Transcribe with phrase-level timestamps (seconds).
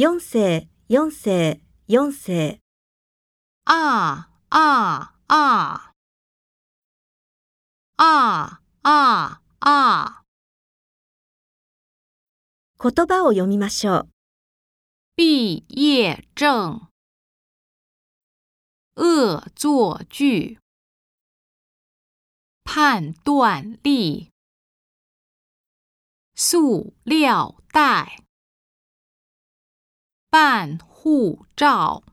[0.00, 2.58] 四世、四世、四世。
[3.64, 5.92] 啊啊啊！
[7.96, 10.24] 啊啊啊！
[12.78, 14.08] 言葉を読みましょう。
[15.16, 16.88] 毕业证，
[18.94, 20.58] 恶作剧，
[22.64, 24.30] 判断力，
[26.34, 28.24] 塑料袋，
[30.30, 32.04] 办护照。